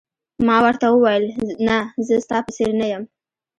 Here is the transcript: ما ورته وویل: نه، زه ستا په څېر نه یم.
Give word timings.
ما 0.47 0.57
ورته 0.65 0.85
وویل: 0.89 1.25
نه، 1.67 1.77
زه 2.07 2.15
ستا 2.25 2.37
په 2.45 2.51
څېر 2.55 2.71
نه 2.81 2.85
یم. 2.91 3.03